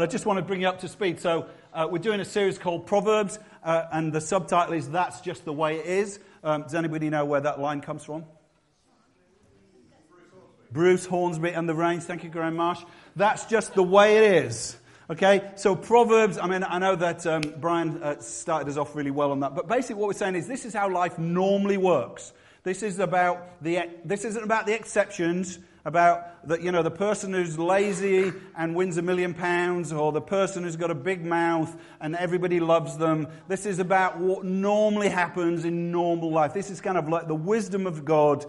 [0.00, 1.20] But I just want to bring you up to speed.
[1.20, 5.44] So, uh, we're doing a series called Proverbs, uh, and the subtitle is That's Just
[5.44, 6.20] the Way It Is.
[6.42, 8.24] Um, does anybody know where that line comes from?
[10.72, 12.02] Bruce Hornsby and the Range.
[12.02, 12.80] Thank you, Graham Marsh.
[13.14, 14.78] That's just the way it is.
[15.10, 19.10] Okay, so Proverbs, I mean, I know that um, Brian uh, started us off really
[19.10, 22.32] well on that, but basically what we're saying is this is how life normally works.
[22.62, 27.32] This is about the, this isn't about the exceptions, about the, you know, the person
[27.32, 31.74] who's lazy and wins a million pounds or the person who's got a big mouth
[32.00, 33.28] and everybody loves them.
[33.48, 36.52] This is about what normally happens in normal life.
[36.52, 38.44] This is kind of like the wisdom of God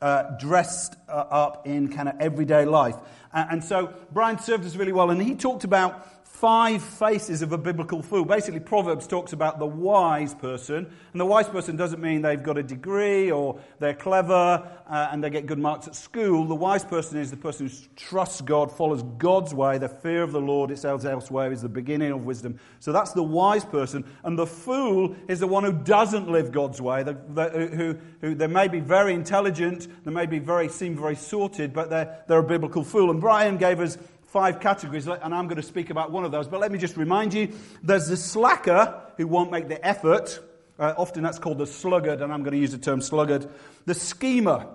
[0.00, 2.96] uh, dressed uh, up in kind of everyday life.
[3.32, 7.52] And, and so Brian served us really well and he talked about five faces of
[7.52, 8.22] a biblical fool.
[8.22, 10.86] Basically, Proverbs talks about the wise person.
[11.12, 15.24] And the wise person doesn't mean they've got a degree or they're clever uh, and
[15.24, 16.44] they get good marks at school.
[16.44, 19.78] The wise person is the person who trusts God, follows God's way.
[19.78, 22.60] The fear of the Lord, it says elsewhere, is the beginning of wisdom.
[22.80, 24.04] So that's the wise person.
[24.22, 28.34] And the fool is the one who doesn't live God's way, the, the, who, who
[28.34, 32.40] they may be very intelligent, they may be very, seem very sorted, but they're, they're
[32.40, 33.10] a biblical fool.
[33.10, 33.96] And Brian gave us
[34.36, 36.46] five categories, and I'm going to speak about one of those.
[36.46, 37.48] But let me just remind you
[37.82, 40.38] there's the slacker who won't make the effort.
[40.78, 43.48] Uh, often that's called the sluggard, and I'm going to use the term sluggard.
[43.86, 44.66] The schemer,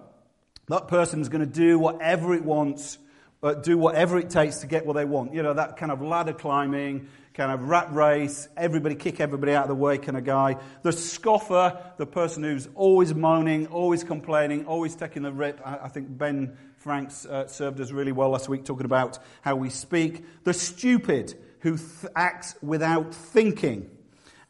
[0.68, 2.98] that person's going to do whatever it wants,
[3.44, 5.36] uh, do whatever it takes to get what they want.
[5.36, 9.66] You know, that kind of ladder climbing, kind of rat race, everybody kick everybody out
[9.66, 10.58] of the way kind of guy.
[10.82, 15.62] The scoffer, the person who's always moaning, always complaining, always taking the rip.
[15.64, 19.56] I, I think Ben Franks uh, served us really well last week talking about how
[19.56, 20.26] we speak.
[20.46, 23.88] The stupid, who th- acts without thinking.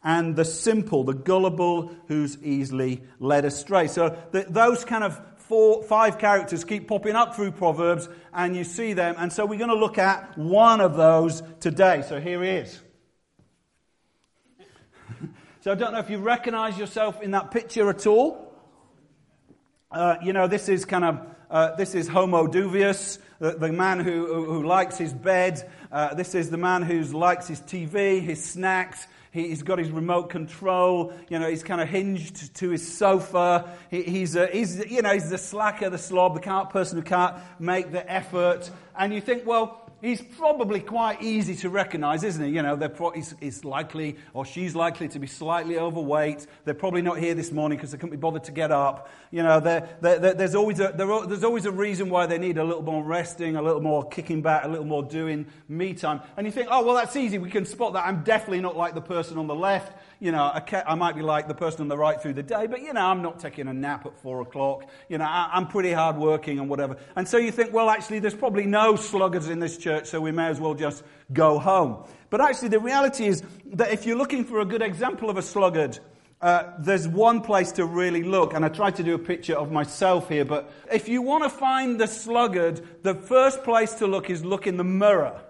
[0.02, 3.86] And the simple, the gullible, who's easily led astray.
[3.86, 8.94] So those kind of four, five characters keep popping up through Proverbs, and you see
[8.94, 9.14] them.
[9.18, 12.02] And so we're going to look at one of those today.
[12.08, 12.80] So here he is.
[15.60, 18.48] so I don't know if you recognize yourself in that picture at all.
[19.90, 24.00] Uh, you know, this is kind of uh, this is Homo Duvius, the, the man
[24.00, 25.70] who, who, likes his bed.
[25.92, 29.06] Uh, this is the man who likes his TV, his snacks.
[29.32, 31.12] He, has got his remote control.
[31.28, 33.70] You know, he's kind of hinged to his sofa.
[33.90, 37.36] He, he's, a, he's, you know, he's the slacker, the slob, the person who can't
[37.58, 38.70] make the effort.
[38.98, 42.50] And you think, well, he's probably quite easy to recognize, isn't he?
[42.50, 46.46] You know, pro- he's, he's, likely, or she's likely to be slightly overweight.
[46.64, 49.08] They're probably not here this morning because they couldn't be bothered to get up.
[49.30, 52.64] You know, they're, they're, there's, always a, there's always a reason why they need a
[52.64, 56.20] little more resting, a little more kicking back, a little more doing me time.
[56.36, 57.38] And you think, oh, well, that's easy.
[57.38, 58.04] We can spot that.
[58.04, 60.52] I'm definitely not like the person on the left you know,
[60.86, 63.00] I, might be like the person on the right through the day, but, you know,
[63.00, 64.88] I'm not taking a nap at four o'clock.
[65.08, 66.96] You know, I, am pretty hard working and whatever.
[67.16, 70.30] And so you think, well, actually, there's probably no sluggards in this church, so we
[70.30, 71.02] may as well just
[71.32, 72.04] go home.
[72.30, 75.42] But actually, the reality is that if you're looking for a good example of a
[75.42, 75.98] sluggard,
[76.40, 79.72] uh, there's one place to really look, and I tried to do a picture of
[79.72, 84.30] myself here, but if you want to find the sluggard, the first place to look
[84.30, 85.42] is look in the mirror.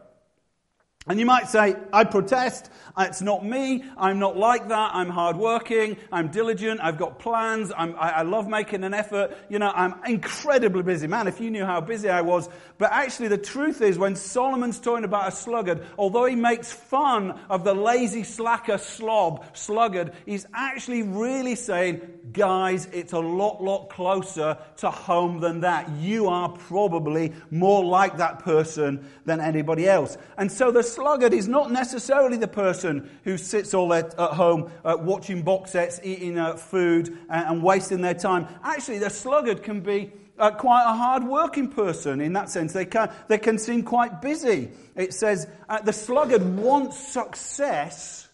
[1.09, 2.71] And you might say, I protest.
[2.97, 3.83] It's not me.
[3.97, 4.95] I'm not like that.
[4.95, 5.97] I'm hardworking.
[6.13, 6.81] I'm diligent.
[6.81, 7.73] I've got plans.
[7.73, 9.37] I, I love making an effort.
[9.49, 11.09] You know, I'm incredibly busy.
[11.09, 12.49] Man, if you knew how busy I was.
[12.79, 17.33] But actually, the truth is, when Solomon's talking about a sluggard, although he makes fun
[17.51, 22.01] of the lazy slacker slob, sluggard, he's actually really saying,
[22.33, 25.91] guys, it's a lot, lot closer to home than that.
[25.91, 30.17] You are probably more like that person than anybody else.
[30.37, 34.71] And so the sluggard is not necessarily the person who sits all at, at home
[34.85, 38.47] uh, watching box sets, eating uh, food, and, and, wasting their time.
[38.63, 42.73] Actually, the sluggard can be uh, quite a hard working person in that sense.
[42.73, 44.71] They can, they can seem quite busy.
[44.97, 48.29] It says uh, the sluggard wants success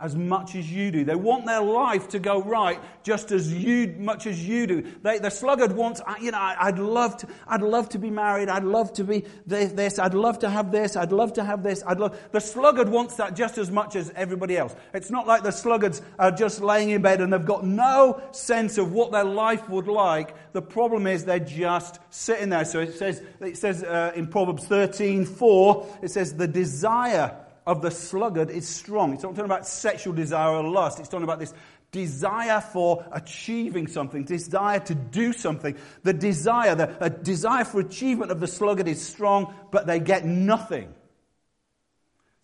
[0.00, 1.04] as much as you do.
[1.04, 4.92] They want their life to go right just as you, much as you do.
[5.02, 8.48] They, the sluggard wants, you know, I'd love to, I'd love to be married.
[8.48, 9.98] I'd love to be this.
[9.98, 10.94] I'd love to have this.
[10.94, 11.82] I'd love to have this.
[11.84, 14.76] I'd love, the sluggard wants that just as much as everybody else.
[14.94, 18.78] It's not like the sluggards are just laying in bed and they've got no sense
[18.78, 20.52] of what their life would like.
[20.52, 22.64] The problem is they're just sitting there.
[22.64, 27.36] So it says, it says uh, in Proverbs 13, 4, it says the desire
[27.68, 29.12] of the sluggard is strong.
[29.12, 31.00] It's not talking about sexual desire or lust.
[31.00, 31.52] It's talking about this
[31.92, 35.76] desire for achieving something, desire to do something.
[36.02, 40.94] The desire, the desire for achievement of the sluggard is strong, but they get nothing.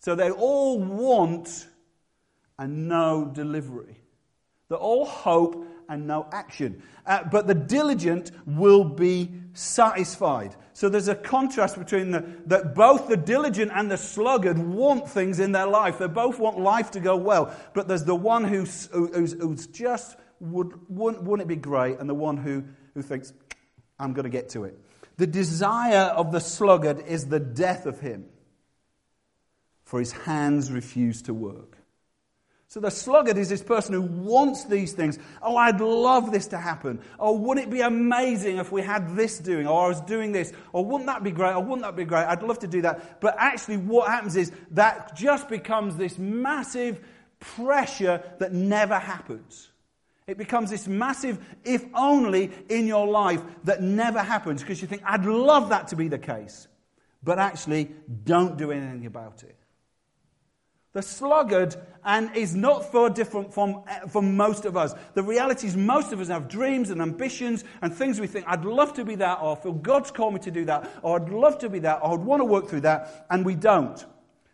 [0.01, 1.67] So they all want
[2.59, 3.97] and no delivery.
[4.69, 6.83] They're all hope and no action.
[7.03, 10.55] Uh, but the diligent will be satisfied.
[10.75, 15.39] So there's a contrast between the, that both the diligent and the sluggard want things
[15.39, 15.99] in their life.
[15.99, 17.55] They both want life to go well.
[17.73, 21.99] But there's the one who's, who's, who's just, would, wouldn't, wouldn't it be great?
[21.99, 23.31] And the one who, who thinks,
[23.97, 24.77] I'm going to get to it.
[25.15, 28.25] The desire of the sluggard is the death of him,
[29.85, 31.77] for his hands refuse to work.
[32.75, 35.17] So the sluggard is this person who wants these things.
[35.41, 36.99] Oh, I'd love this to happen.
[37.17, 39.65] Oh, wouldn't it be amazing if we had this doing?
[39.65, 40.51] Or I was doing this.
[40.73, 41.53] Or wouldn't that be great?
[41.53, 42.25] Or wouldn't that be great?
[42.25, 43.21] I'd love to do that.
[43.21, 46.99] But actually, what happens is that just becomes this massive
[47.39, 49.71] pressure that never happens.
[50.27, 55.01] It becomes this massive, if only, in your life that never happens because you think,
[55.05, 56.67] I'd love that to be the case.
[57.23, 57.95] But actually,
[58.25, 59.64] don't do anything about it.
[60.95, 61.75] The sluggard
[62.05, 64.93] and is not far different from, from most of us.
[65.13, 68.63] The reality is most of us have dreams and ambitions and things we think, I'd
[68.63, 71.27] love to be that, or I feel God's called me to do that, or I'd
[71.27, 74.05] love to be that, or I'd want to work through that, and we don't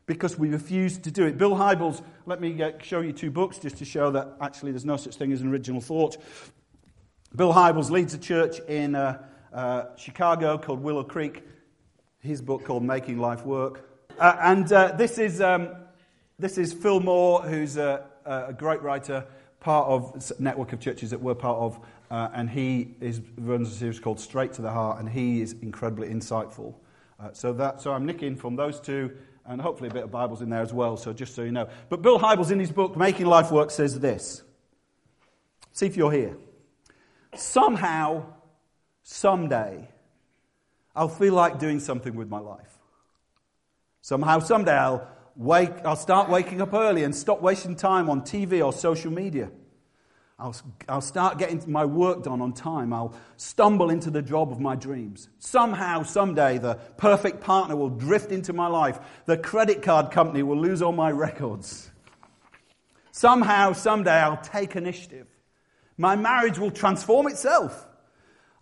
[0.07, 1.37] because we refuse to do it.
[1.37, 4.83] Bill Hybels, let me uh, show you two books just to show that actually there's
[4.83, 6.17] no such thing as an original thought.
[7.35, 9.21] Bill Hybels leads a church in uh,
[9.53, 11.43] uh, Chicago called Willow Creek.
[12.17, 13.87] His book called Making Life Work.
[14.19, 15.69] Uh, and uh, this is um,
[16.41, 19.23] this is Phil Moore, who's a, a great writer,
[19.59, 21.79] part of network of churches that we're part of,
[22.09, 25.55] uh, and he is, runs a series called Straight to the Heart, and he is
[25.61, 26.73] incredibly insightful.
[27.19, 29.15] Uh, so, that, so I'm nicking from those two,
[29.45, 31.69] and hopefully a bit of Bibles in there as well, so just so you know.
[31.89, 34.41] But Bill Hybels, in his book, Making Life Work, says this.
[35.73, 36.35] See if you're here.
[37.35, 38.25] Somehow,
[39.03, 39.87] someday,
[40.95, 42.79] I'll feel like doing something with my life.
[44.01, 48.63] Somehow, someday, I'll wake, I'll start waking up early and stop wasting time on TV
[48.63, 49.49] or social media.
[50.41, 50.55] I'll,
[50.89, 52.93] I'll start getting my work done on time.
[52.93, 55.29] I'll stumble into the job of my dreams.
[55.37, 58.99] Somehow, someday, the perfect partner will drift into my life.
[59.25, 61.91] The credit card company will lose all my records.
[63.11, 65.27] Somehow, someday, I'll take initiative.
[65.95, 67.87] My marriage will transform itself.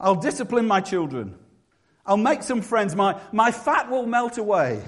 [0.01, 1.35] I'll discipline my children.
[2.05, 2.93] I'll make some friends.
[2.93, 4.83] My, my fat will melt away.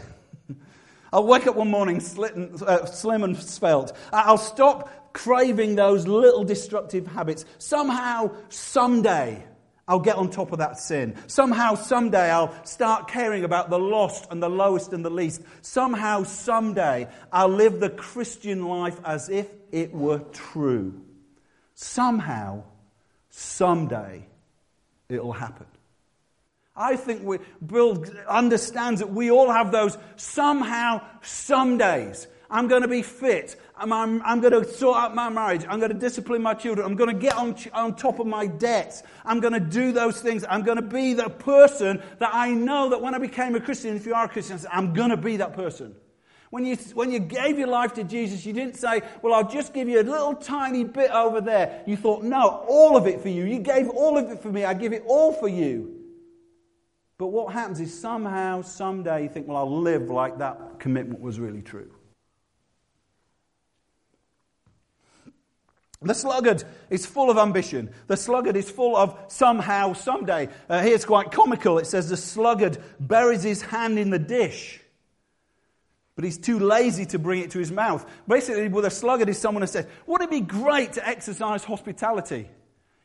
[1.13, 3.91] I'll wake up one morning uh, slim and svelte.
[4.13, 7.43] I'll stop craving those little destructive habits.
[7.57, 9.43] Somehow, someday,
[9.87, 11.15] I'll get on top of that sin.
[11.27, 15.41] Somehow, someday, I'll start caring about the lost and the lowest and the least.
[15.61, 21.01] Somehow, someday, I'll live the Christian life as if it were true.
[21.73, 22.63] Somehow,
[23.29, 24.27] someday,
[25.09, 25.65] it'll happen.
[26.75, 32.27] I think we, Bill understands that we all have those somehow, some days.
[32.49, 33.59] I'm going to be fit.
[33.77, 35.65] I'm, I'm, I'm, going to sort out my marriage.
[35.67, 36.85] I'm going to discipline my children.
[36.85, 39.03] I'm going to get on, on top of my debts.
[39.25, 40.45] I'm going to do those things.
[40.49, 43.95] I'm going to be the person that I know that when I became a Christian,
[43.95, 45.95] if you are a Christian, I'm going to be that person.
[46.49, 49.73] When you, when you gave your life to Jesus, you didn't say, Well, I'll just
[49.73, 51.81] give you a little tiny bit over there.
[51.87, 53.45] You thought, No, all of it for you.
[53.45, 54.65] You gave all of it for me.
[54.65, 56.00] I give it all for you.
[57.21, 61.39] But what happens is somehow, someday, you think, well, I'll live like that commitment was
[61.39, 61.91] really true.
[66.01, 67.91] The sluggard is full of ambition.
[68.07, 70.49] The sluggard is full of somehow, someday.
[70.67, 71.77] Uh, here it's quite comical.
[71.77, 74.81] It says the sluggard buries his hand in the dish,
[76.15, 78.03] but he's too lazy to bring it to his mouth.
[78.27, 82.49] Basically, with a sluggard is someone who says, Wouldn't it be great to exercise hospitality?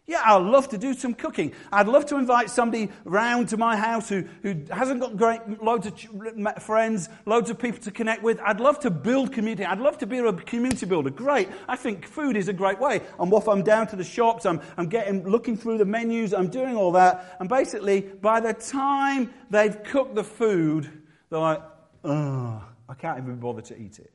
[0.09, 1.53] Yeah, I'd love to do some cooking.
[1.73, 5.89] I'd love to invite somebody round to my house who, who hasn't got great, loads
[5.89, 8.39] of friends, loads of people to connect with.
[8.41, 9.65] I'd love to build community.
[9.65, 11.11] I'd love to be a community builder.
[11.11, 11.49] Great.
[11.69, 13.01] I think food is a great way.
[13.19, 16.49] And if I'm down to the shops, I'm, I'm getting, looking through the menus, I'm
[16.49, 17.37] doing all that.
[17.41, 20.89] And basically, by the time they've cooked the food,
[21.31, 21.63] they're like,
[22.05, 24.13] oh, I can't even bother to eat it.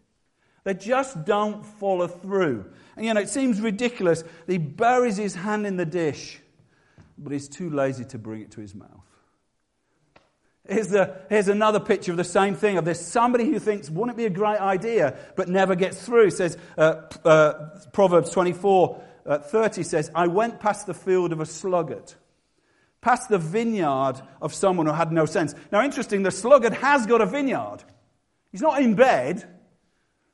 [0.64, 2.66] They just don't follow through.
[2.96, 4.24] And you know, it seems ridiculous.
[4.48, 6.40] He buries his hand in the dish,
[7.18, 9.02] but he's too lazy to bring it to his mouth.
[10.68, 12.78] Here's, the, here's another picture of the same thing.
[12.78, 16.28] Of there's somebody who thinks, wouldn't it be a great idea, but never gets through.
[16.28, 21.40] It says, uh, uh, Proverbs 24, uh, 30 says, I went past the field of
[21.40, 22.14] a sluggard,
[23.02, 25.56] past the vineyard of someone who had no sense.
[25.72, 27.84] Now, interesting, the sluggard has got a vineyard.
[28.52, 29.44] He's not in bed,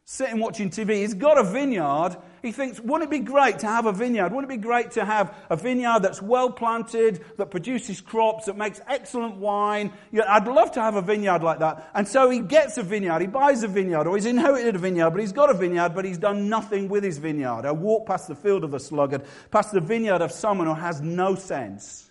[0.03, 1.01] sitting watching TV.
[1.01, 2.17] He's got a vineyard.
[2.47, 4.31] He thinks, wouldn't it be great to have a vineyard?
[4.31, 8.55] Wouldn't it be great to have a vineyard that's well planted, that produces crops, that
[8.55, 9.91] makes excellent wine?
[10.13, 11.91] Yeah, I'd love to have a vineyard like that.
[11.93, 15.09] And so he gets a vineyard, he buys a vineyard, or he's inherited a vineyard,
[15.09, 17.65] but he's got a vineyard, but he's done nothing with his vineyard.
[17.65, 21.01] I walk past the field of the sluggard, past the vineyard of someone who has
[21.01, 22.09] no sense.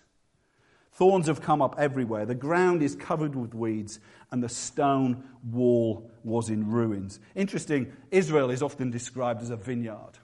[0.91, 2.27] Thorns have come up everywhere.
[2.27, 3.99] The ground is covered with weeds,
[4.31, 7.19] and the stone wall was in ruins.
[7.33, 10.19] Interesting, Israel is often described as a vineyard.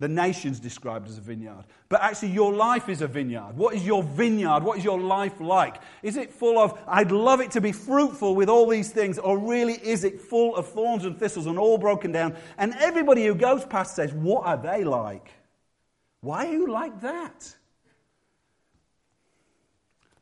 [0.00, 1.64] The nation's described as a vineyard.
[1.90, 3.54] But actually, your life is a vineyard.
[3.54, 4.60] What is your vineyard?
[4.62, 5.76] What is your life like?
[6.02, 9.38] Is it full of, I'd love it to be fruitful with all these things, or
[9.38, 12.34] really is it full of thorns and thistles and all broken down?
[12.56, 15.30] And everybody who goes past says, What are they like?
[16.22, 17.54] Why are you like that?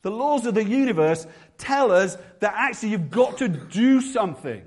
[0.02, 1.24] The laws of the universe
[1.56, 4.62] tell us that actually you've got to do something.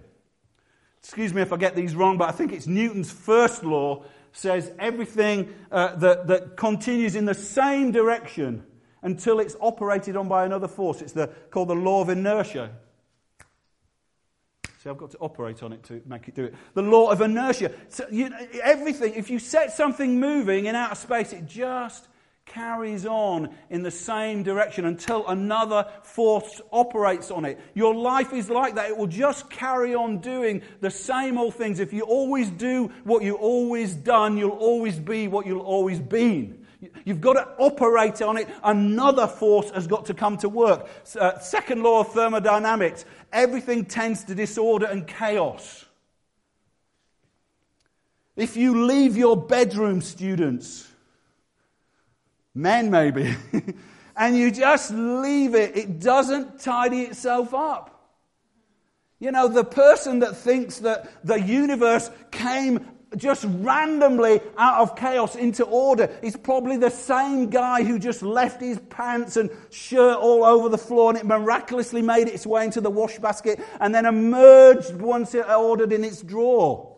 [1.00, 4.72] Excuse me if I get these wrong, but I think it's Newton's first law says
[4.80, 8.64] everything uh, that, that continues in the same direction
[9.02, 11.02] until it's operated on by another force.
[11.02, 12.72] It's the, called the law of inertia.
[14.82, 16.56] See, I've got to operate on it to make it do it.
[16.74, 17.72] The law of inertia.
[17.90, 18.32] So you,
[18.64, 22.08] everything, if you set something moving in outer space, it just
[22.46, 27.60] carries on in the same direction until another force operates on it.
[27.74, 28.90] Your life is like that.
[28.90, 31.80] It will just carry on doing the same old things.
[31.80, 36.66] If you always do what you always done, you'll always be what you'll always been.
[37.06, 38.50] You've got to operate on it.
[38.64, 40.90] Another force has got to come to work.
[41.20, 45.86] Uh, second law of thermodynamics everything tends to disorder and chaos.
[48.36, 50.91] If you leave your bedroom, students,
[52.54, 53.36] men maybe,
[54.16, 57.92] and you just leave it, it doesn't tidy itself up.
[59.20, 65.36] You know, the person that thinks that the universe came just randomly out of chaos
[65.36, 70.46] into order is probably the same guy who just left his pants and shirt all
[70.46, 74.06] over the floor and it miraculously made its way into the wash basket and then
[74.06, 76.91] emerged once it ordered in its drawer.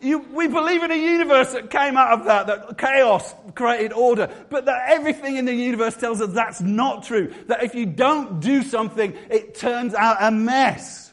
[0.00, 4.32] You, we believe in a universe that came out of that, that chaos created order,
[4.48, 7.34] but that everything in the universe tells us that's not true.
[7.48, 11.12] That if you don't do something, it turns out a mess.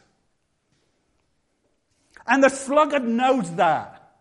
[2.28, 4.14] And the sluggard knows that,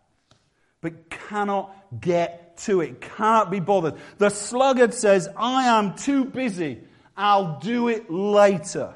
[0.81, 3.95] but cannot get to it, cannot be bothered.
[4.19, 6.81] The sluggard says, I am too busy,
[7.17, 8.95] I'll do it later.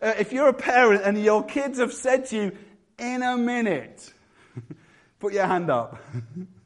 [0.00, 2.52] Uh, if you're a parent and your kids have said to you,
[3.02, 4.12] in a minute.
[5.18, 5.98] Put your hand up.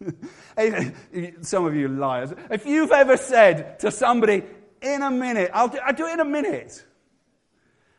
[1.40, 2.32] Some of you liars.
[2.50, 4.44] If you've ever said to somebody,
[4.80, 6.84] in a minute, I'll do, I'll do it in a minute.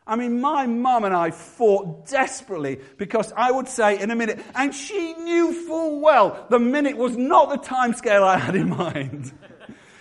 [0.06, 4.42] I mean, my mum and I fought desperately because I would say in a minute,
[4.54, 8.70] and she knew full well the minute was not the time scale I had in
[8.70, 9.32] mind.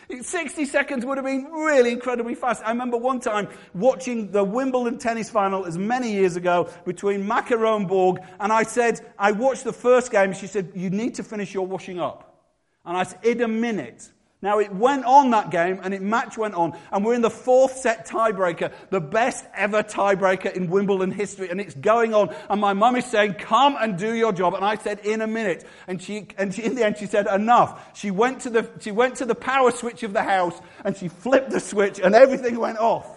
[0.09, 2.63] 60 seconds would have been really incredibly fast.
[2.65, 7.75] I remember one time watching the Wimbledon tennis final as many years ago between McEnroe
[7.75, 10.33] and Borg, and I said, I watched the first game.
[10.33, 12.41] She said, You need to finish your washing up.
[12.85, 14.09] And I said, In a minute.
[14.39, 17.29] Now it went on that game and it match went on and we're in the
[17.29, 22.61] fourth set tiebreaker, the best ever tiebreaker in Wimbledon history and it's going on and
[22.61, 24.53] my mum is saying, come and do your job.
[24.53, 25.65] And I said, in a minute.
[25.87, 27.97] And she, and she, in the end she said, enough.
[27.97, 31.07] She went to the, she went to the power switch of the house and she
[31.07, 33.07] flipped the switch and everything went off.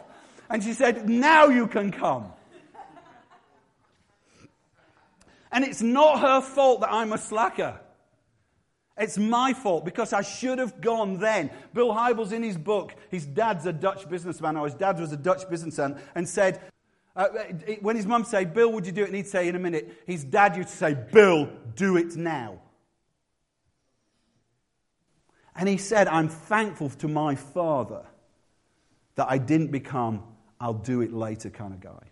[0.49, 2.33] And she said, now you can come.
[5.53, 7.79] And it's not her fault that I'm a slacker.
[9.00, 11.50] It's my fault because I should have gone then.
[11.73, 15.16] Bill Hybels, in his book, his dad's a Dutch businessman, or his dad was a
[15.16, 16.61] Dutch businessman, and said,
[17.16, 17.28] uh,
[17.80, 19.07] when his mum said, Bill, would you do it?
[19.07, 20.02] And he'd say, in a minute.
[20.07, 22.61] His dad used to say, Bill, do it now.
[25.57, 28.04] And he said, I'm thankful to my father
[29.16, 30.23] that I didn't become,
[30.61, 32.10] I'll do it later kind of guy.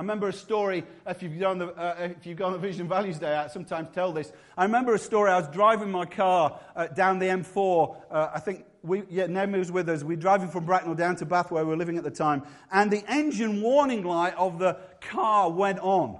[0.00, 3.18] I remember a story, if you've gone, the, uh, if you've gone to Vision Values
[3.18, 4.32] Day, I sometimes tell this.
[4.56, 8.40] I remember a story, I was driving my car uh, down the M4, uh, I
[8.40, 10.02] think we, yeah, was with us.
[10.02, 12.44] We were driving from Bracknell down to Bath, where we were living at the time,
[12.72, 16.18] and the engine warning light of the car went on.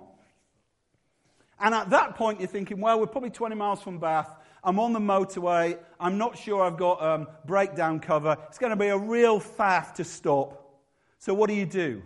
[1.59, 4.29] And at that point, you're thinking, well, we're probably 20 miles from Bath.
[4.63, 5.79] I'm on the motorway.
[5.99, 8.37] I'm not sure I've got um, breakdown cover.
[8.49, 10.83] It's going to be a real faff to stop.
[11.17, 12.03] So what do you do?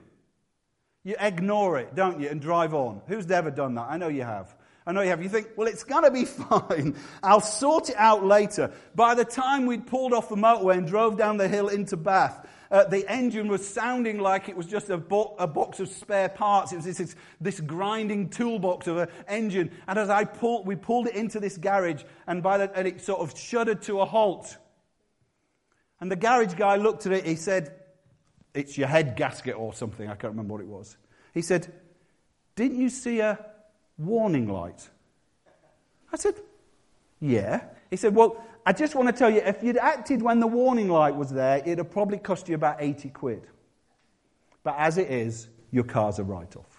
[1.04, 3.02] You ignore it, don't you, and drive on.
[3.06, 3.88] Who's ever done that?
[3.90, 4.54] I know you have.
[4.87, 5.23] I know you have.
[5.23, 6.96] You think, well, it's going to be fine.
[7.23, 8.73] I'll sort it out later.
[8.94, 12.46] By the time we'd pulled off the motorway and drove down the hill into Bath,
[12.70, 16.30] uh, the engine was sounding like it was just a, bo- a box of spare
[16.30, 16.73] parts.
[16.73, 19.70] It was this, this, this grinding toolbox of an engine.
[19.87, 23.02] And as I pulled, we pulled it into this garage, and, by the, and it
[23.02, 24.56] sort of shuddered to a halt.
[26.00, 27.26] And the garage guy looked at it.
[27.26, 27.75] He said,
[28.54, 30.08] It's your head gasket or something.
[30.08, 30.96] I can't remember what it was.
[31.32, 31.73] He said,
[32.54, 33.44] Didn't you see a
[33.99, 34.88] warning light?
[36.12, 36.34] I said,
[37.20, 37.64] Yeah.
[37.90, 40.88] He said, Well, I just want to tell you, if you'd acted when the warning
[40.88, 43.46] light was there, it'd have probably cost you about 80 quid.
[44.62, 46.74] But as it is, your car's a write off.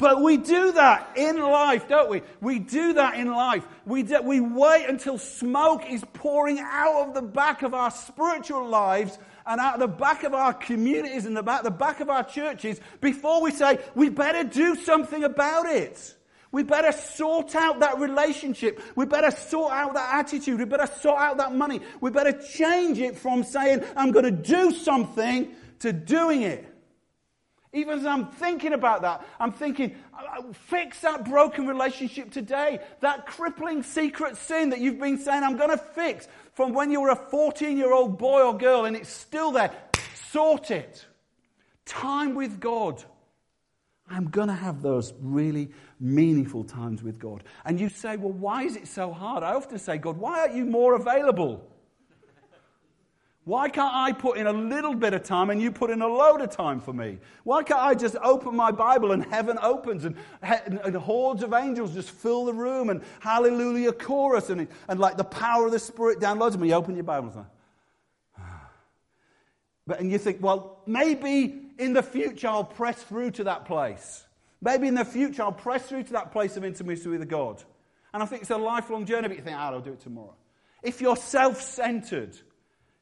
[0.00, 2.22] But we do that in life, don't we?
[2.40, 3.66] We do that in life.
[3.84, 8.66] We, do, we wait until smoke is pouring out of the back of our spiritual
[8.66, 12.24] lives and out of the back of our communities and back, the back of our
[12.24, 16.16] churches before we say, we better do something about it.
[16.50, 18.82] We better sort out that relationship.
[18.96, 20.58] We better sort out that attitude.
[20.58, 21.82] We better sort out that money.
[22.00, 26.69] We better change it from saying, I'm going to do something to doing it.
[27.72, 29.94] Even as I'm thinking about that, I'm thinking,
[30.52, 32.80] fix that broken relationship today.
[33.00, 37.00] That crippling secret sin that you've been saying, I'm going to fix from when you
[37.00, 39.70] were a 14 year old boy or girl and it's still there.
[40.30, 41.06] Sort it.
[41.84, 43.04] Time with God.
[44.08, 47.44] I'm going to have those really meaningful times with God.
[47.64, 49.44] And you say, well, why is it so hard?
[49.44, 51.69] I often say, God, why aren't you more available?
[53.50, 56.06] Why can't I put in a little bit of time and you put in a
[56.06, 57.18] load of time for me?
[57.42, 61.92] Why can't I just open my Bible and heaven opens and, and hordes of angels
[61.92, 66.20] just fill the room and hallelujah chorus and, and like the power of the Spirit
[66.20, 66.68] downloads me?
[66.68, 67.46] You open your Bible and
[69.84, 74.26] but, and you think, well, maybe in the future I'll press through to that place.
[74.62, 77.60] Maybe in the future I'll press through to that place of intimacy with God.
[78.14, 80.36] And I think it's a lifelong journey, but you think, oh, I'll do it tomorrow.
[80.84, 82.38] If you're self centered,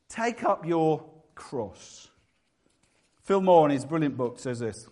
[0.08, 2.08] take up your cross.
[3.22, 4.88] Phil Moore, in his brilliant book, says this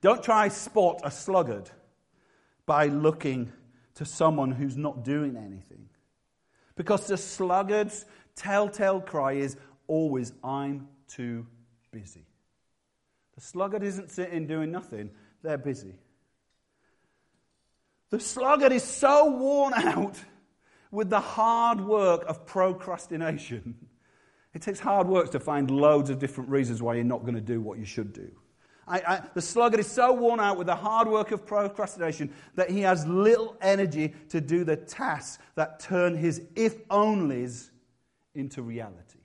[0.00, 1.70] Don't try spot a sluggard
[2.66, 3.52] by looking
[3.94, 5.88] to someone who's not doing anything.
[6.76, 11.46] Because the sluggard's telltale cry is always, I'm too
[11.90, 12.24] busy.
[13.34, 15.10] The sluggard isn't sitting doing nothing,
[15.42, 15.98] they're busy.
[18.10, 20.16] The sluggard is so worn out
[20.90, 23.74] with the hard work of procrastination.
[24.52, 27.40] It takes hard work to find loads of different reasons why you're not going to
[27.40, 28.32] do what you should do.
[28.88, 32.68] I, I, the sluggard is so worn out with the hard work of procrastination that
[32.68, 37.70] he has little energy to do the tasks that turn his if onlys
[38.34, 39.20] into reality.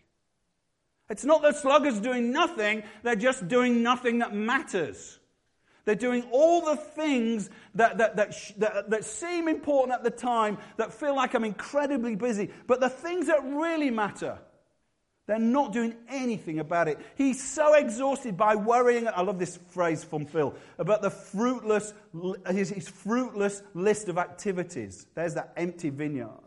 [1.09, 5.19] It's not that sluggards doing nothing, they're just doing nothing that matters.
[5.85, 10.57] They're doing all the things that, that, that, that, that, seem important at the time,
[10.77, 12.49] that feel like I'm incredibly busy.
[12.65, 14.39] But the things that really matter,
[15.27, 16.99] they're not doing anything about it.
[17.15, 19.07] He's so exhausted by worrying.
[19.07, 21.93] I love this phrase from Phil about the fruitless,
[22.49, 25.05] his, his fruitless list of activities.
[25.13, 26.45] There's that empty vineyard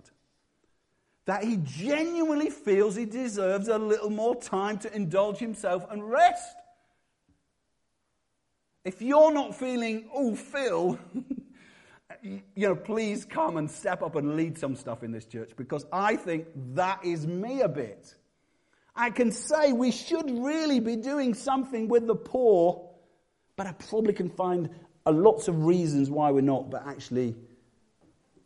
[1.28, 6.56] that he genuinely feels he deserves a little more time to indulge himself and rest.
[8.88, 10.98] If you're not feeling, oh, Phil,
[12.22, 15.84] you know, please come and step up and lead some stuff in this church because
[15.92, 18.14] I think that is me a bit.
[18.96, 22.88] I can say we should really be doing something with the poor,
[23.56, 24.70] but I probably can find
[25.06, 27.36] lots of reasons why we're not, but actually,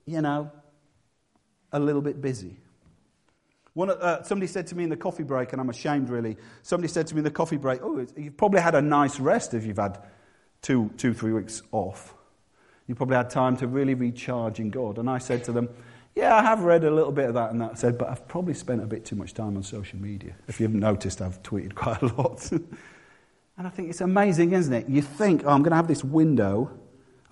[0.07, 0.51] you know,
[1.71, 2.57] a little bit busy.
[3.75, 6.37] One, uh, somebody said to me in the coffee break, and I'm ashamed really.
[6.63, 9.55] Somebody said to me in the coffee break, Oh, you've probably had a nice rest
[9.55, 10.03] if you've had
[10.63, 12.15] two, two, three weeks off.
[12.87, 14.99] You probably had time to really recharge in God.
[14.99, 15.69] And I said to them,
[16.15, 17.73] Yeah, I have read a little bit of that and that.
[17.73, 20.35] I said, But I've probably spent a bit too much time on social media.
[20.49, 22.51] If you haven't noticed, I've tweeted quite a lot.
[22.53, 24.89] and I think it's amazing, isn't it?
[24.89, 26.71] You think, Oh, I'm going to have this window.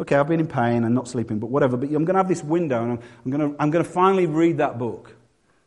[0.00, 1.76] Okay, I've been in pain and not sleeping, but whatever.
[1.76, 3.90] But I'm going to have this window and I'm, I'm going to, I'm going to
[3.90, 5.14] finally read that book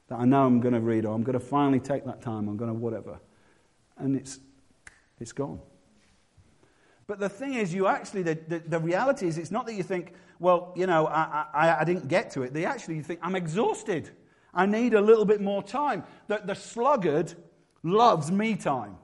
[0.08, 2.47] that I know I'm going to read, or I'm going to finally take that time,
[2.47, 3.19] I'm going to whatever.
[3.97, 4.39] And it's,
[5.19, 5.60] it's gone.
[7.05, 9.83] But the thing is, you actually, the, the, the, reality is, it's not that you
[9.83, 12.53] think, well, you know, I, I, I didn't get to it.
[12.53, 14.09] They actually think, I'm exhausted.
[14.53, 16.03] I need a little bit more time.
[16.27, 17.33] The, the sluggard
[17.83, 18.97] loves me time.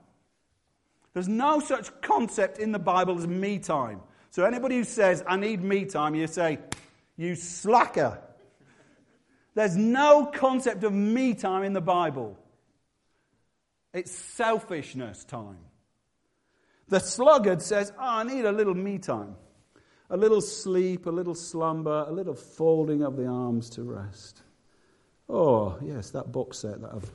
[1.14, 4.02] There's no such concept in the Bible as me time.
[4.32, 6.60] So anybody who says, I need me time, you say,
[7.18, 8.20] you slacker.
[9.56, 12.38] There's no concept of me time in the Bible.
[13.94, 15.58] It's selfishness time.
[16.90, 19.36] The sluggard says, oh, I need a little me time.
[20.10, 24.42] A little sleep, a little slumber, a little folding of the arms to rest.
[25.30, 27.12] Oh, yes, that box set that I've.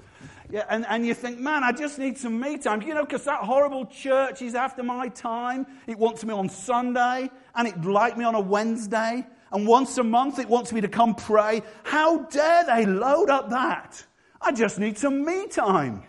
[0.49, 2.83] Yeah, and, and you think, man, I just need some me time.
[2.83, 5.67] You know, because that horrible church is after my time.
[5.89, 10.05] It wants me on Sunday, and it like me on a Wednesday, and once a
[10.05, 11.63] month it wants me to come pray.
[11.83, 14.07] How dare they load up that?
[14.41, 16.05] I just need some me time.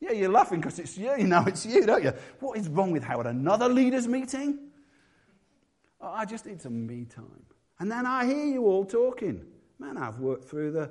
[0.00, 1.14] Yeah, you're laughing because it's you.
[1.16, 2.12] You know, it's you, don't you?
[2.40, 3.26] What is wrong with Howard?
[3.26, 4.58] Another leaders' meeting?
[6.00, 7.44] Oh, I just need some me time.
[7.78, 9.44] And then I hear you all talking.
[9.78, 10.90] Man, I've worked through the.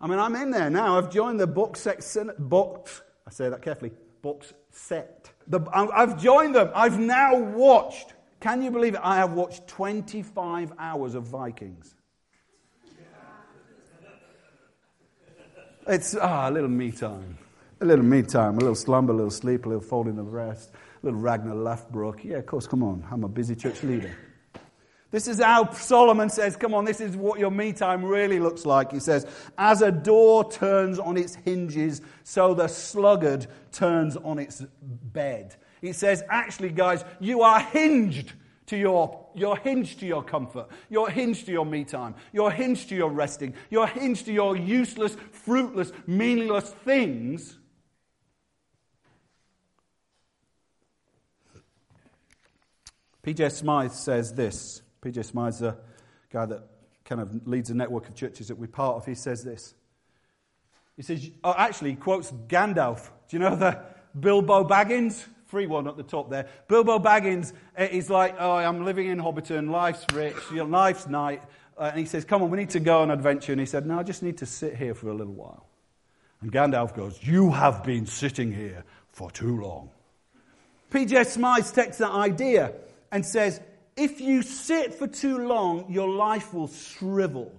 [0.00, 0.98] I mean, I'm in there now.
[0.98, 2.30] I've joined the box section.
[2.38, 3.02] Box.
[3.26, 3.92] I say that carefully.
[4.22, 5.30] Box set.
[5.46, 6.70] The, I've joined them.
[6.74, 8.14] I've now watched.
[8.40, 9.00] Can you believe it?
[9.02, 11.94] I have watched 25 hours of Vikings.
[15.86, 17.38] It's ah, a little me time.
[17.82, 20.72] A little me time, a little slumber, a little sleep, a little folding of rest,
[20.72, 22.22] a little Ragnar Lothbrok.
[22.22, 23.06] Yeah, of course, come on.
[23.10, 24.14] I'm a busy church leader.
[25.10, 28.64] This is how Solomon says, come on, this is what your me time really looks
[28.64, 28.92] like.
[28.92, 29.26] He says,
[29.58, 35.56] as a door turns on its hinges, so the sluggard turns on its bed.
[35.80, 38.34] He says, actually, guys, you are hinged
[38.66, 40.68] to your, you're hinged to your comfort.
[40.90, 42.14] You're hinged to your me time.
[42.32, 43.54] You're hinged to your resting.
[43.70, 47.56] You're hinged to your useless, fruitless, meaningless things.
[53.22, 53.50] P.J.
[53.50, 55.22] Smyth says this P.J.
[55.22, 55.76] Smyth's a
[56.32, 56.62] guy that
[57.04, 59.06] kind of leads a network of churches that we're part of.
[59.06, 59.74] He says this.
[60.96, 63.08] He says, oh, actually, quotes Gandalf.
[63.28, 63.80] Do you know the
[64.18, 65.24] Bilbo Baggins?
[65.46, 66.46] Free one at the top there.
[66.68, 71.42] Bilbo Baggins is like, oh, I'm living in Hobbiton, life's rich, life's night.
[71.76, 73.52] Uh, and he says, come on, we need to go on adventure.
[73.52, 75.66] And he said, no, I just need to sit here for a little while.
[76.40, 79.90] And Gandalf goes, you have been sitting here for too long.
[80.90, 81.24] P.J.
[81.24, 82.72] Smyth takes that idea
[83.12, 83.60] and says,
[83.96, 87.52] if you sit for too long, your life will shrivel.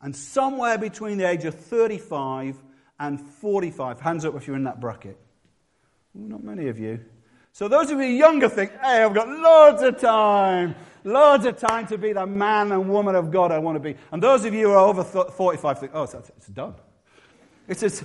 [0.00, 2.56] And somewhere between the age of 35
[2.98, 5.18] and 45, hands up if you're in that bracket.
[6.14, 7.00] Not many of you.
[7.52, 10.74] So those of you younger think, hey, I've got loads of time.
[11.02, 13.96] Loads of time to be the man and woman of God I want to be.
[14.12, 16.74] And those of you who are over 45 think, oh, it's, it's done.
[17.68, 18.04] It's just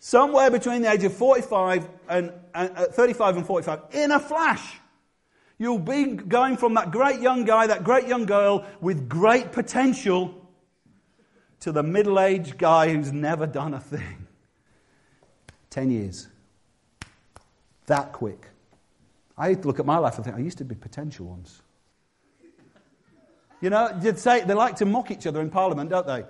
[0.00, 4.80] somewhere between the age of 45 and, and uh, 35 and 45, in a flash,
[5.60, 10.34] You'll be going from that great young guy, that great young girl with great potential
[11.60, 14.26] to the middle aged guy who's never done a thing.
[15.68, 16.28] Ten years.
[17.84, 18.48] That quick.
[19.36, 21.60] I look at my life and think, I used to be potential once.
[23.60, 26.24] You know, you'd say, they like to mock each other in Parliament, don't they?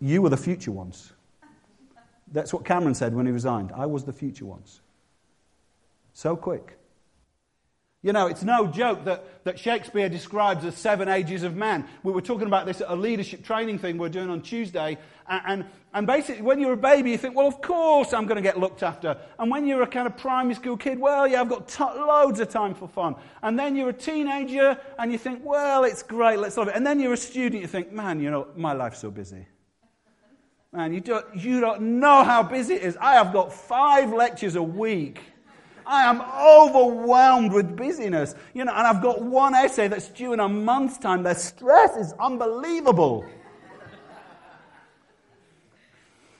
[0.00, 1.12] You were the future ones.
[2.32, 3.72] That's what Cameron said when he resigned.
[3.74, 4.80] I was the future once.
[6.12, 6.78] So quick.
[8.00, 11.84] You know, it's no joke that, that Shakespeare describes the seven ages of man.
[12.04, 14.98] We were talking about this at a leadership training thing we are doing on Tuesday.
[15.28, 18.36] And, and, and, basically, when you're a baby, you think, well, of course I'm going
[18.36, 19.16] to get looked after.
[19.36, 22.38] And when you're a kind of primary school kid, well, yeah, I've got t- loads
[22.38, 23.16] of time for fun.
[23.42, 26.76] And then you're a teenager and you think, well, it's great, let's love it.
[26.76, 29.44] And then you're a student, you think, man, you know, my life's so busy.
[30.72, 32.96] Man, you don't, you don't know how busy it is.
[33.00, 35.20] I have got five lectures a week.
[35.86, 38.34] I am overwhelmed with busyness.
[38.52, 41.22] You know, and I've got one essay that's due in a month's time.
[41.22, 43.24] The stress is unbelievable.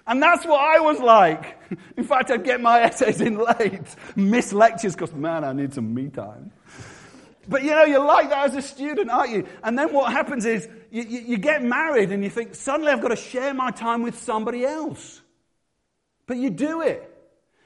[0.06, 1.58] And that's what I was like.
[1.96, 5.92] In fact, I'd get my essays in late, miss lectures because, man, I need some
[5.94, 6.50] me time.
[7.48, 9.46] But you know, you're like that as a student, aren't you?
[9.64, 13.00] And then what happens is you, you, you, get married and you think, suddenly I've
[13.00, 15.22] got to share my time with somebody else.
[16.26, 17.10] But you do it.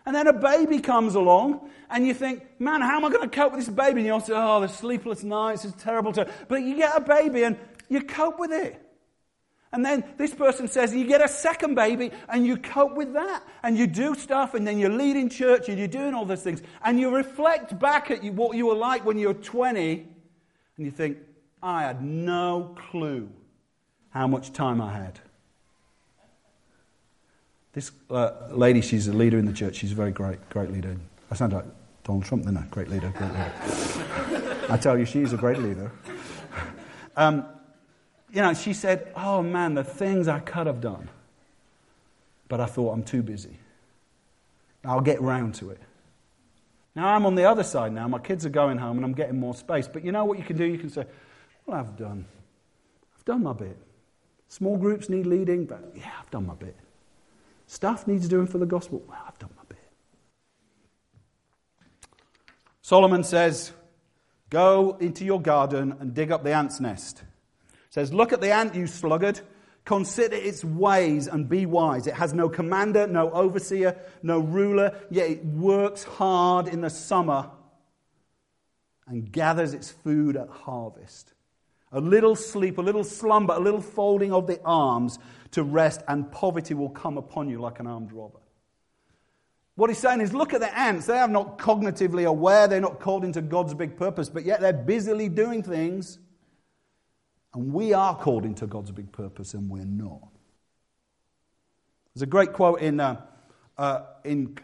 [0.06, 3.36] And then a baby comes along, and you think, man, how am I going to
[3.36, 4.00] cope with this baby?
[4.00, 6.12] And you say, oh, the sleepless nights, is terrible.
[6.48, 7.56] But you get a baby, and
[7.88, 8.80] you cope with it.
[9.72, 13.42] And then this person says, you get a second baby, and you cope with that.
[13.62, 16.62] And you do stuff, and then you're leading church, and you're doing all those things.
[16.84, 20.06] And you reflect back at you, what you were like when you were 20,
[20.76, 21.18] and you think,
[21.62, 23.30] I had no clue
[24.10, 25.20] how much time I had.
[27.72, 29.76] This uh, lady, she's a leader in the church.
[29.76, 30.96] She's a very great, great leader.
[31.30, 31.64] I sound like
[32.04, 32.58] Donald Trump, then.
[32.58, 32.66] I?
[32.66, 34.66] Great leader, great leader.
[34.68, 35.90] I tell you, she's a great leader.
[37.16, 37.46] Um,
[38.32, 41.08] you know, she said, Oh man, the things I could have done.
[42.48, 43.58] But I thought I'm too busy.
[44.84, 45.80] I'll get round to it.
[46.94, 48.08] Now I'm on the other side now.
[48.08, 49.86] My kids are going home and I'm getting more space.
[49.86, 50.64] But you know what you can do?
[50.64, 51.04] You can say,
[51.66, 52.24] Well, I've done.
[53.16, 53.76] I've done my bit.
[54.48, 56.76] Small groups need leading, but yeah, I've done my bit.
[57.66, 59.02] Stuff needs doing for the gospel.
[59.08, 59.78] Well, I've done my bit.
[62.80, 63.72] Solomon says,
[64.50, 67.22] Go into your garden and dig up the ant's nest.
[67.92, 69.40] Says, Look at the ant, you sluggard.
[69.84, 72.06] Consider its ways and be wise.
[72.06, 77.50] It has no commander, no overseer, no ruler, yet it works hard in the summer
[79.08, 81.34] and gathers its food at harvest.
[81.90, 85.18] A little sleep, a little slumber, a little folding of the arms
[85.50, 88.38] to rest, and poverty will come upon you like an armed robber.
[89.74, 91.06] What he's saying is look at the ants.
[91.06, 94.72] They are not cognitively aware, they're not called into God's big purpose, but yet they're
[94.72, 96.20] busily doing things.
[97.54, 100.28] And we are called into God's big purpose, and we're not.
[102.14, 103.20] There's a great quote in, uh,
[103.76, 104.56] uh, in,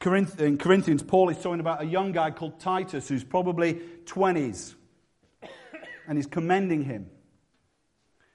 [0.00, 1.02] Corinth- in Corinthians.
[1.02, 4.74] Paul is talking about a young guy called Titus who's probably 20s,
[6.08, 7.10] and he's commending him.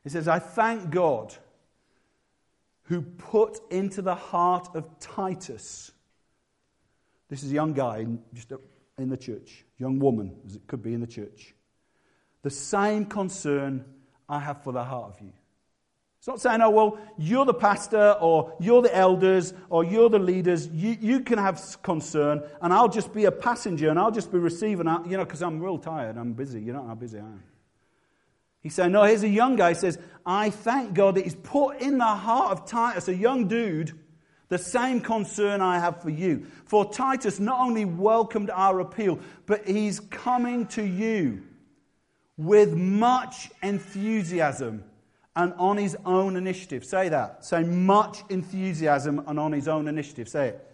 [0.03, 1.35] He says, I thank God
[2.83, 5.91] who put into the heart of Titus
[7.31, 8.51] this is a young guy just
[8.97, 11.55] in the church, young woman, as it could be in the church.
[12.43, 13.85] The same concern
[14.31, 15.33] I have for the heart of you.
[16.19, 20.19] It's not saying, oh, well, you're the pastor or you're the elders or you're the
[20.19, 20.67] leaders.
[20.67, 24.37] You, you can have concern and I'll just be a passenger and I'll just be
[24.37, 26.17] receiving, you know, because I'm real tired.
[26.17, 26.61] I'm busy.
[26.61, 27.43] You know how busy I am.
[28.61, 29.69] He's saying, no, here's a young guy.
[29.69, 33.47] He says, I thank God that he's put in the heart of Titus, a young
[33.47, 33.99] dude,
[34.47, 36.45] the same concern I have for you.
[36.65, 41.43] For Titus not only welcomed our appeal, but he's coming to you
[42.37, 44.83] with much enthusiasm
[45.35, 46.83] and on his own initiative.
[46.83, 47.45] Say that.
[47.45, 50.27] Say much enthusiasm and on his own initiative.
[50.27, 50.67] Say it.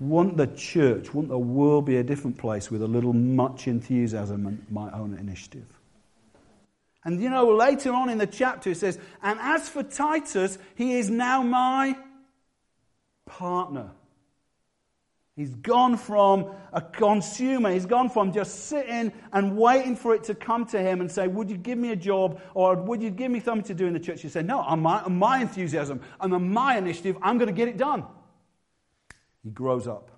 [0.00, 4.46] Wouldn't the church, wouldn't the world be a different place with a little much enthusiasm
[4.46, 5.66] and my own initiative.
[7.04, 10.94] And you know, later on in the chapter it says, And as for Titus, he
[10.94, 11.96] is now my
[13.26, 13.90] partner.
[15.40, 20.34] He's gone from a consumer, he's gone from just sitting and waiting for it to
[20.34, 23.30] come to him and say, Would you give me a job or would you give
[23.30, 24.20] me something to do in the church?
[24.20, 27.68] He said, No, on my, on my enthusiasm on my initiative, I'm going to get
[27.68, 28.04] it done.
[29.42, 30.10] He grows up.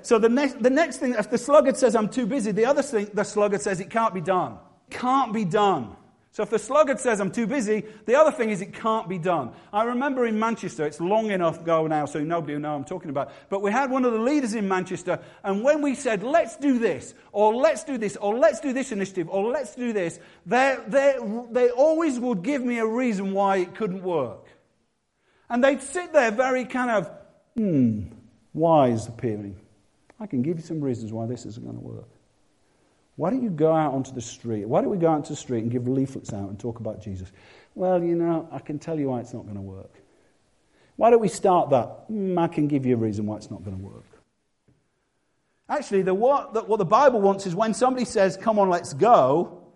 [0.00, 2.80] So the next, the next thing, if the sluggard says, I'm too busy, the other
[2.80, 4.56] thing, the sluggard says, It can't be done.
[4.88, 5.94] Can't be done.
[6.36, 9.16] So if the sluggard says, I'm too busy, the other thing is it can't be
[9.16, 9.52] done.
[9.72, 13.08] I remember in Manchester, it's long enough ago now, so nobody will know I'm talking
[13.08, 16.58] about, but we had one of the leaders in Manchester, and when we said, let's
[16.58, 20.20] do this, or let's do this, or let's do this initiative, or let's do this,
[20.44, 21.16] they, they,
[21.52, 24.46] they always would give me a reason why it couldn't work.
[25.48, 27.10] And they'd sit there very kind of,
[27.56, 28.08] hmm,
[28.52, 29.56] wise appearing.
[30.20, 32.10] I can give you some reasons why this isn't going to work.
[33.16, 34.66] Why don't you go out onto the street?
[34.66, 37.00] Why don't we go out to the street and give leaflets out and talk about
[37.00, 37.32] Jesus?
[37.74, 39.92] Well, you know, I can tell you why it's not going to work.
[40.96, 42.10] Why don't we start that?
[42.10, 44.04] Mm, I can give you a reason why it's not going to work.
[45.68, 48.92] Actually, the, what, the, what the Bible wants is when somebody says, Come on, let's
[48.92, 49.66] go,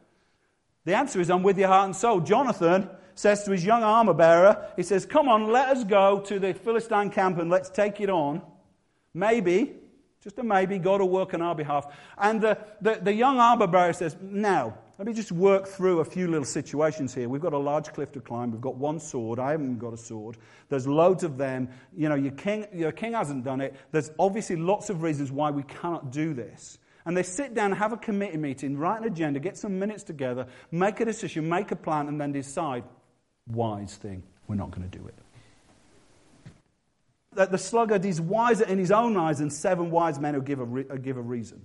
[0.84, 2.20] the answer is, I'm with your heart and soul.
[2.20, 6.38] Jonathan says to his young armor bearer, He says, Come on, let us go to
[6.38, 8.42] the Philistine camp and let's take it on.
[9.12, 9.74] Maybe
[10.22, 11.86] just a maybe, God will work on our behalf.
[12.18, 16.04] And the, the, the young armor bearer says, Now, let me just work through a
[16.04, 17.26] few little situations here.
[17.26, 18.50] We've got a large cliff to climb.
[18.50, 19.38] We've got one sword.
[19.38, 20.36] I haven't got a sword.
[20.68, 21.70] There's loads of them.
[21.96, 23.74] You know, your king, your king hasn't done it.
[23.92, 26.78] There's obviously lots of reasons why we cannot do this.
[27.06, 30.46] And they sit down, have a committee meeting, write an agenda, get some minutes together,
[30.70, 32.84] make a decision, make a plan, and then decide
[33.46, 34.22] wise thing.
[34.48, 35.14] We're not going to do it
[37.34, 40.60] that the sluggard is wiser in his own eyes than seven wise men who give
[40.60, 41.64] a, re- give a reason.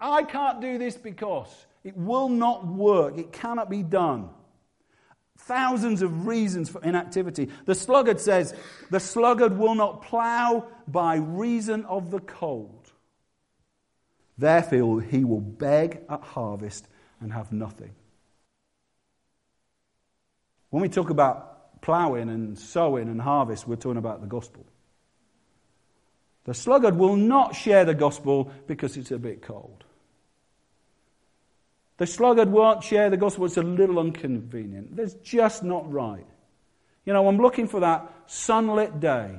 [0.00, 4.30] I can't do this because it will not work, it cannot be done.
[5.36, 7.50] Thousands of reasons for inactivity.
[7.66, 8.54] The sluggard says,
[8.90, 12.92] The sluggard will not plow by reason of the cold.
[14.38, 16.88] Therefore, he will beg at harvest
[17.20, 17.94] and have nothing.
[20.70, 21.53] When we talk about
[21.84, 24.64] ploughing and sowing and harvest, we're talking about the gospel.
[26.44, 29.84] The sluggard will not share the gospel because it's a bit cold.
[31.98, 34.96] The sluggard won't share the gospel, it's a little inconvenient.
[34.96, 36.26] That's just not right.
[37.04, 39.36] You know, I'm looking for that sunlit day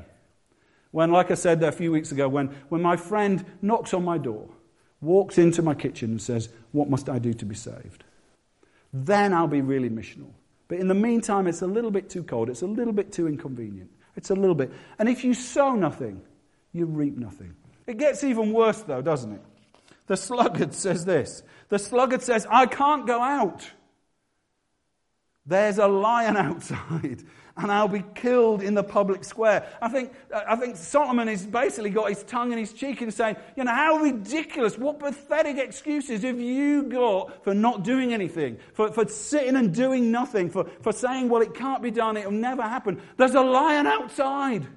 [0.91, 4.19] when, like I said a few weeks ago, when, when my friend knocks on my
[4.19, 4.47] door,
[5.01, 8.03] walks into my kitchen and says, What must I do to be saved?
[8.93, 10.29] Then I'll be really missional.
[10.67, 12.49] But in the meantime, it's a little bit too cold.
[12.49, 13.91] It's a little bit too inconvenient.
[14.15, 14.71] It's a little bit.
[14.97, 16.21] And if you sow nothing,
[16.73, 17.55] you reap nothing.
[17.85, 19.41] It gets even worse, though, doesn't it?
[20.07, 23.69] The sluggard says this The sluggard says, I can't go out.
[25.45, 27.23] There's a lion outside
[27.57, 29.65] and I'll be killed in the public square.
[29.81, 33.37] I think, I think Solomon has basically got his tongue in his cheek and saying,
[33.55, 38.91] you know, how ridiculous, what pathetic excuses have you got for not doing anything, for,
[38.91, 42.63] for sitting and doing nothing, for, for saying, well, it can't be done, it'll never
[42.63, 43.01] happen.
[43.15, 44.67] There's a lion outside.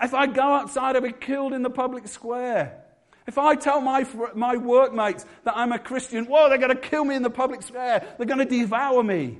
[0.00, 2.82] If I go outside, I'll be killed in the public square.
[3.26, 7.04] If I tell my, my workmates that I'm a Christian, whoa, they're going to kill
[7.04, 8.06] me in the public square.
[8.16, 9.38] They're going to devour me.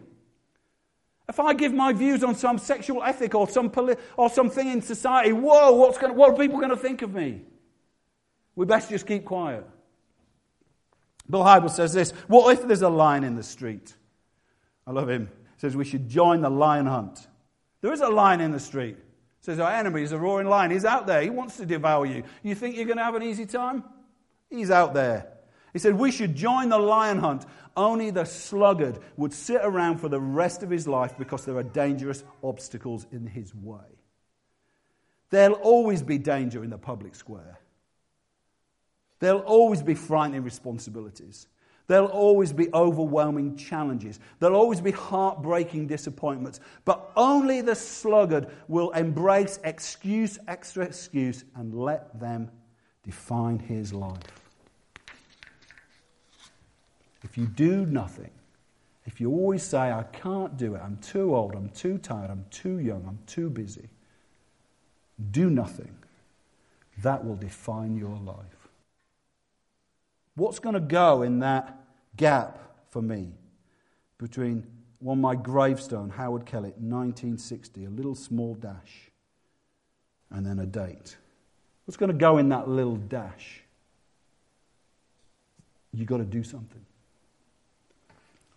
[1.28, 4.80] If I give my views on some sexual ethic or some poli- or something in
[4.80, 7.42] society, whoa, what's going what are people going to think of me?
[8.54, 9.66] We best just keep quiet.
[11.28, 13.94] Bill Hybels says this What if there's a lion in the street?
[14.86, 15.26] I love him.
[15.26, 17.26] He says we should join the lion hunt.
[17.80, 18.96] There is a lion in the street.
[18.96, 20.70] He says our enemy is a roaring lion.
[20.70, 21.22] He's out there.
[21.22, 22.22] He wants to devour you.
[22.42, 23.82] You think you're going to have an easy time?
[24.48, 25.35] He's out there.
[25.76, 27.44] He said we should join the lion hunt.
[27.76, 31.62] Only the sluggard would sit around for the rest of his life because there are
[31.62, 33.84] dangerous obstacles in his way.
[35.28, 37.58] There'll always be danger in the public square.
[39.18, 41.46] There'll always be frightening responsibilities.
[41.88, 44.18] There'll always be overwhelming challenges.
[44.38, 46.58] There'll always be heartbreaking disappointments.
[46.86, 52.50] But only the sluggard will embrace excuse, extra excuse, and let them
[53.04, 54.45] define his life.
[57.26, 58.30] If you do nothing,
[59.04, 62.44] if you always say, I can't do it, I'm too old, I'm too tired, I'm
[62.50, 63.88] too young, I'm too busy,
[65.32, 65.92] do nothing,
[67.02, 68.68] that will define your life.
[70.36, 71.76] What's going to go in that
[72.16, 72.60] gap
[72.90, 73.32] for me
[74.18, 74.64] between
[75.04, 79.10] on my gravestone, Howard Kelly, 1960, a little small dash,
[80.30, 81.16] and then a date?
[81.86, 83.62] What's going to go in that little dash?
[85.92, 86.86] You've got to do something.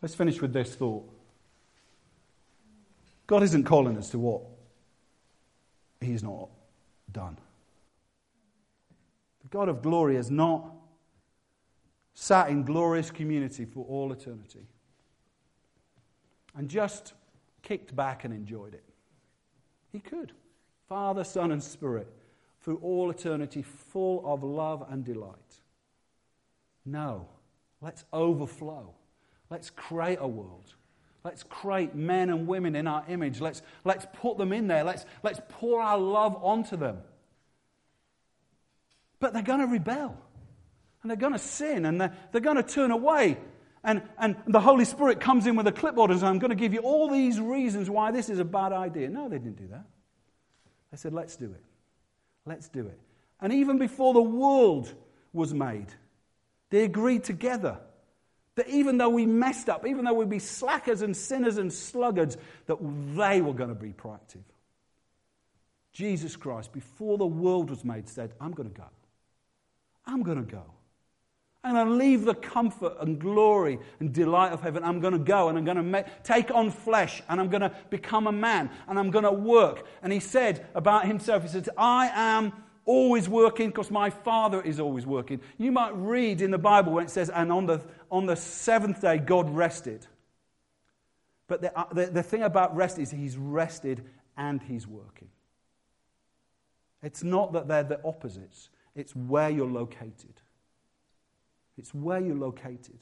[0.01, 1.09] Let's finish with this thought.
[3.27, 4.41] God isn't calling us to what
[6.01, 6.49] He's not
[7.12, 7.38] done.
[9.41, 10.71] The God of glory has not
[12.13, 14.65] sat in glorious community for all eternity
[16.55, 17.13] and just
[17.62, 18.83] kicked back and enjoyed it.
[19.91, 20.31] He could.
[20.88, 22.07] Father, Son, and Spirit
[22.62, 25.62] through all eternity, full of love and delight.
[26.85, 27.27] No,
[27.81, 28.93] let's overflow.
[29.49, 30.73] Let's create a world.
[31.23, 33.41] Let's create men and women in our image.
[33.41, 34.83] Let's, let's put them in there.
[34.83, 36.99] Let's, let's pour our love onto them.
[39.19, 40.17] But they're going to rebel.
[41.01, 41.85] And they're going to sin.
[41.85, 43.38] And they're, they're going to turn away.
[43.83, 46.55] And, and the Holy Spirit comes in with a clipboard and says, I'm going to
[46.55, 49.09] give you all these reasons why this is a bad idea.
[49.09, 49.85] No, they didn't do that.
[50.91, 51.63] They said, let's do it.
[52.45, 52.99] Let's do it.
[53.41, 54.93] And even before the world
[55.33, 55.88] was made,
[56.69, 57.79] they agreed together
[58.60, 62.38] that even though we messed up, even though we'd be slackers and sinners and sluggards,
[62.67, 62.78] that
[63.15, 64.43] they were going to be proactive.
[65.93, 68.88] Jesus Christ, before the world was made, said, I'm going to go.
[70.06, 70.63] I'm going to go.
[71.63, 74.84] And I'm going to leave the comfort and glory and delight of heaven.
[74.84, 77.62] I'm going to go and I'm going to make, take on flesh and I'm going
[77.62, 79.86] to become a man and I'm going to work.
[80.02, 82.54] And he said about himself, he said, I am
[82.89, 85.39] always working because my Father is always working.
[85.60, 89.02] You might read in the Bible when it says, and on the, on the seventh
[89.02, 90.08] day, God rested.
[91.47, 94.04] But the, uh, the, the thing about rest is he's rested
[94.36, 95.30] and he's working.
[97.04, 100.41] It's not that they're the opposites, it's where you're located.
[101.78, 102.99] It's where you're located.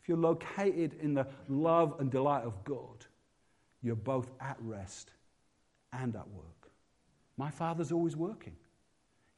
[0.00, 3.06] If you're located in the love and delight of God,
[3.82, 5.10] you're both at rest
[5.92, 6.70] and at work.
[7.38, 8.56] My Father's always working.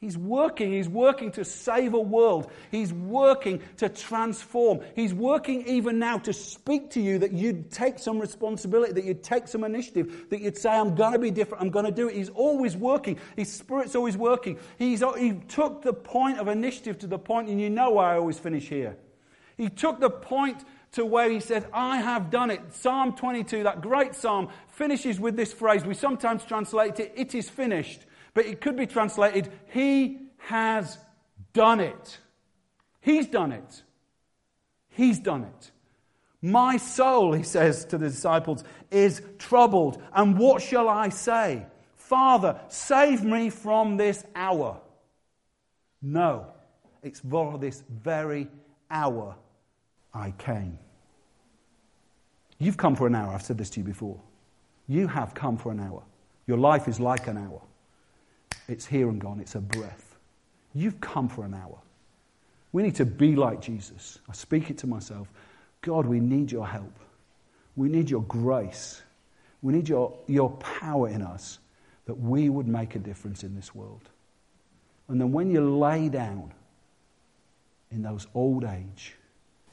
[0.00, 0.72] He's working.
[0.72, 2.52] He's working to save a world.
[2.70, 4.80] He's working to transform.
[4.94, 9.24] He's working even now to speak to you that you'd take some responsibility, that you'd
[9.24, 11.64] take some initiative, that you'd say, I'm going to be different.
[11.64, 12.14] I'm going to do it.
[12.14, 13.18] He's always working.
[13.34, 14.60] His Spirit's always working.
[14.78, 18.18] He's, he took the point of initiative to the point, and you know why I
[18.18, 18.96] always finish here.
[19.56, 22.60] He took the point to where he said, I have done it.
[22.72, 25.84] Psalm 22, that great psalm, finishes with this phrase.
[25.84, 28.02] We sometimes translate it, it is finished.
[28.38, 30.96] But it could be translated, He has
[31.54, 32.18] done it.
[33.00, 33.82] He's done it.
[34.90, 35.72] He's done it.
[36.40, 38.62] My soul, he says to the disciples,
[38.92, 40.00] is troubled.
[40.14, 41.66] And what shall I say?
[41.96, 44.80] Father, save me from this hour.
[46.00, 46.46] No,
[47.02, 48.46] it's for this very
[48.88, 49.34] hour
[50.14, 50.78] I came.
[52.60, 53.34] You've come for an hour.
[53.34, 54.20] I've said this to you before.
[54.86, 56.04] You have come for an hour.
[56.46, 57.62] Your life is like an hour.
[58.68, 59.40] It's here and gone.
[59.40, 60.16] It's a breath.
[60.74, 61.78] You've come for an hour.
[62.72, 64.18] We need to be like Jesus.
[64.28, 65.28] I speak it to myself.
[65.80, 66.92] God, we need your help.
[67.76, 69.02] We need your grace.
[69.62, 71.58] We need your, your power in us
[72.04, 74.08] that we would make a difference in this world.
[75.08, 76.52] And then when you lay down
[77.90, 79.14] in those old age,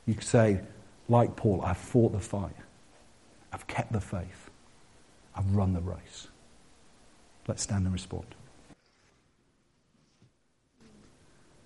[0.05, 0.61] you say,
[1.09, 2.55] like Paul, I've fought the fight.
[3.51, 4.49] I've kept the faith.
[5.35, 6.27] I've run the race.
[7.47, 8.25] Let's stand and respond.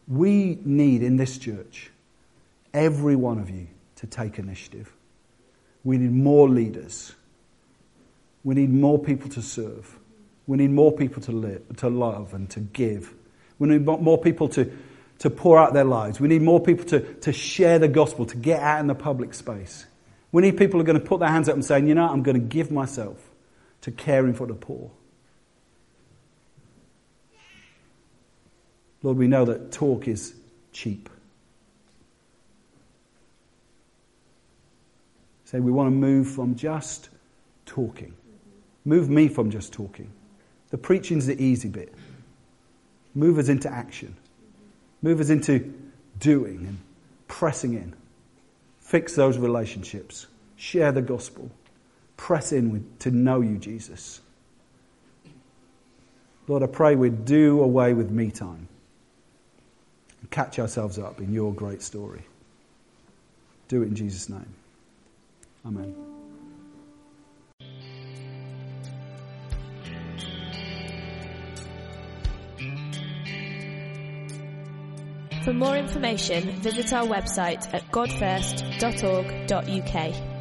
[0.09, 1.91] We need in this church,
[2.73, 4.91] every one of you, to take initiative.
[5.83, 7.13] We need more leaders.
[8.43, 9.97] We need more people to serve.
[10.47, 13.13] We need more people to, live, to love and to give.
[13.59, 14.71] We need more people to,
[15.19, 16.19] to pour out their lives.
[16.19, 19.35] We need more people to, to share the gospel, to get out in the public
[19.35, 19.85] space.
[20.31, 22.09] We need people who are going to put their hands up and say, you know,
[22.09, 23.17] I'm going to give myself
[23.81, 24.89] to caring for the poor.
[29.01, 30.33] Lord, we know that talk is
[30.71, 31.09] cheap.
[35.45, 37.09] Say we want to move from just
[37.65, 38.13] talking.
[38.85, 40.11] Move me from just talking.
[40.69, 41.93] The preaching's the easy bit.
[43.15, 44.15] Move us into action.
[45.01, 45.73] Move us into
[46.19, 46.77] doing and
[47.27, 47.95] pressing in.
[48.79, 50.27] Fix those relationships.
[50.57, 51.49] Share the gospel.
[52.17, 54.19] Press in with, to know you, Jesus.
[56.47, 58.67] Lord, I pray we'd do away with me time
[60.21, 62.21] and catch ourselves up in your great story.
[63.67, 64.47] Do it in Jesus' name.
[65.65, 65.93] Amen.
[75.43, 80.38] For more information, visit our website at godfirst.org.uk.